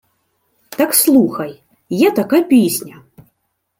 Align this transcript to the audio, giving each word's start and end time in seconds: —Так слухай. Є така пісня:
—Так 0.69 0.93
слухай. 0.93 1.63
Є 1.89 2.11
така 2.11 2.41
пісня: 2.41 3.01